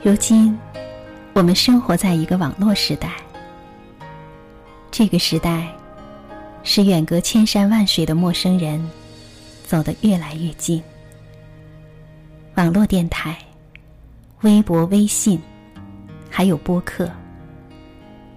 [0.00, 0.56] 如今，
[1.32, 3.10] 我们生活在一个网络时代。
[4.92, 5.66] 这个时代，
[6.62, 8.88] 使远隔千山万水的陌生人
[9.66, 10.80] 走得越来越近。
[12.54, 13.36] 网络电台、
[14.42, 15.40] 微博、微信，
[16.30, 17.10] 还有播客，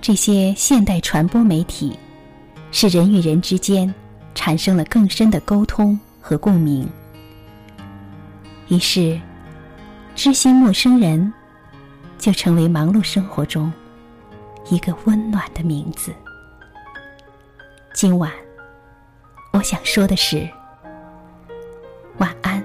[0.00, 1.94] 这些现代传播媒体，
[2.72, 3.94] 使人与人之间
[4.34, 6.88] 产生了更深的沟通和共鸣。
[8.68, 9.20] 于是，
[10.14, 11.30] 知心陌生人。
[12.20, 13.72] 就成为忙碌生活中
[14.70, 16.12] 一个温暖的名字。
[17.94, 18.30] 今晚，
[19.52, 20.46] 我想说的是：
[22.18, 22.62] 晚安，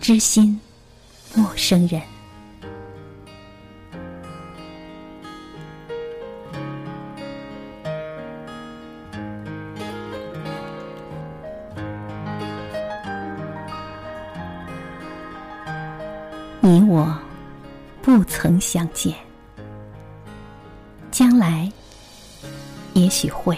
[0.00, 0.60] 知心
[1.34, 2.00] 陌生人。
[16.60, 17.29] 你我。
[18.02, 19.14] 不曾相见，
[21.10, 21.70] 将来
[22.94, 23.56] 也许会，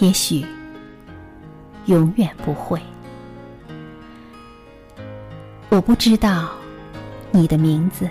[0.00, 0.44] 也许
[1.86, 2.80] 永远不会。
[5.70, 6.50] 我不知道
[7.30, 8.08] 你的名字，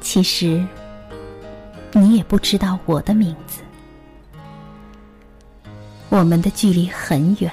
[0.00, 0.64] 其实
[1.92, 3.62] 你也不知道我的名字。
[6.10, 7.50] 我们的距离很远，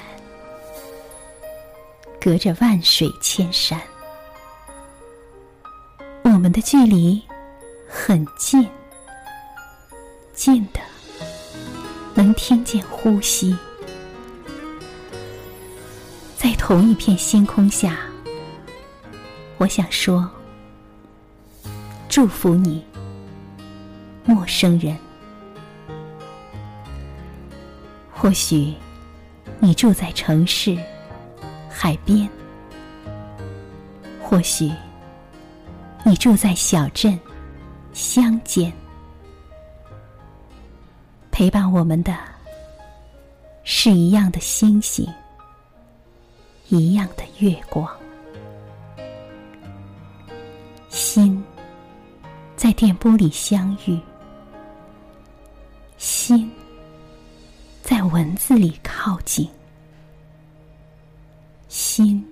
[2.20, 3.80] 隔着万水千山。
[6.48, 7.22] 我们的距离
[7.86, 8.66] 很近，
[10.32, 10.80] 近的
[12.14, 13.54] 能听见呼吸，
[16.38, 17.98] 在同一片星空下，
[19.58, 20.26] 我想说，
[22.08, 22.82] 祝福你，
[24.24, 24.96] 陌生人。
[28.10, 28.72] 或许
[29.60, 30.78] 你住在城市、
[31.68, 32.26] 海边，
[34.22, 34.72] 或许。
[36.04, 37.18] 你住在小镇、
[37.92, 38.72] 乡间，
[41.30, 42.16] 陪伴我们的
[43.62, 45.06] 是一样的星星，
[46.68, 47.86] 一样的月光。
[50.88, 51.44] 心
[52.56, 54.00] 在电波里相遇，
[55.98, 56.50] 心
[57.82, 59.46] 在文字里靠近，
[61.68, 62.26] 心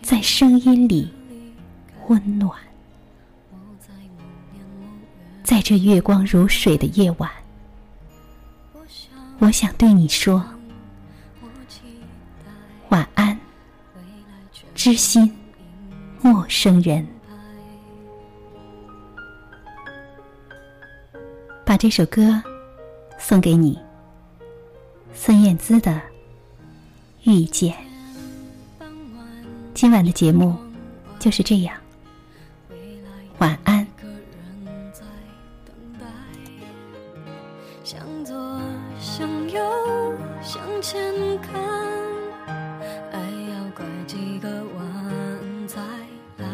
[0.00, 1.12] 在声音里。
[2.08, 2.50] 温暖，
[5.44, 7.30] 在这月光如水的夜晚，
[9.38, 10.42] 我想对你说
[12.88, 13.38] 晚安，
[14.74, 15.30] 知心
[16.22, 17.06] 陌生人。
[21.62, 22.42] 把这首歌
[23.18, 23.78] 送给你，
[25.12, 25.90] 孙燕姿的
[27.24, 27.74] 《遇见》。
[29.74, 30.56] 今晚的节目
[31.18, 31.76] 就是这样。
[40.90, 40.98] 前
[41.42, 41.62] 看，
[43.12, 45.82] 爱要拐几个弯才
[46.38, 46.46] 来。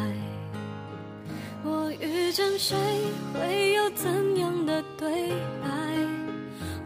[1.63, 2.77] 我遇见谁，
[3.33, 5.31] 会有怎样的对
[5.63, 5.69] 白？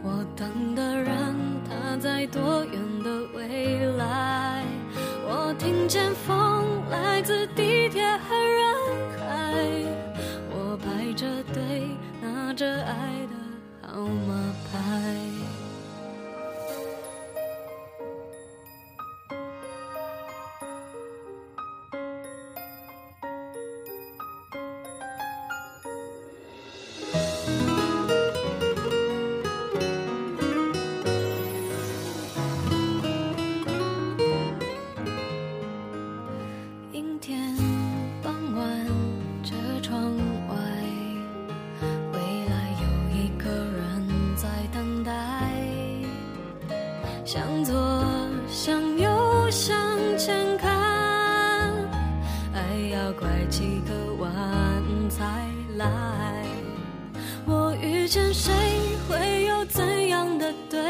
[0.02, 1.34] 我等的人，
[1.66, 4.62] 他在多远的未来？
[5.24, 8.74] 我听见风来自地铁和人
[9.16, 9.54] 海。
[10.50, 11.88] 我排着队，
[12.20, 14.34] 拿着爱的号码
[14.70, 14.78] 牌。
[47.30, 47.74] 向左，
[48.48, 49.76] 向右，向
[50.16, 50.70] 前看，
[52.54, 54.30] 爱要拐几个弯
[55.10, 55.26] 才
[55.76, 55.86] 来。
[57.44, 58.50] 我遇见谁，
[59.06, 60.80] 会有怎样的对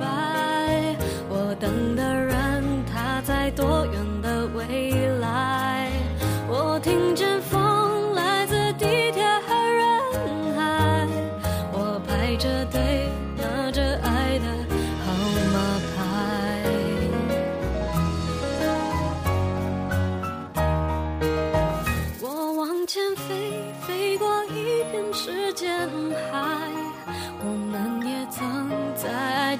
[0.00, 0.96] 白？
[1.28, 5.90] 我等的人，他在多远的未来？
[6.48, 7.31] 我听见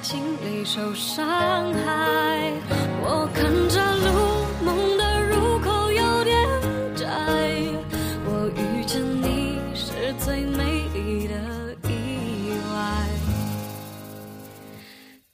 [0.03, 1.25] 心里受伤
[1.73, 2.51] 害，
[3.01, 6.35] 我看着路，梦的入口有点
[6.93, 7.07] 窄，
[8.25, 13.07] 我遇见你是最美丽的意外，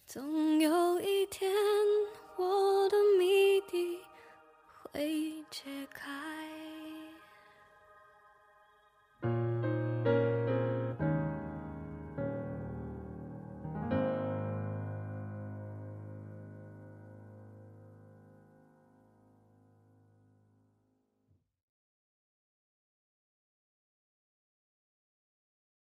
[0.05, 1.51] 总有一天
[2.37, 3.97] 我的谜底
[4.93, 6.28] 会解开。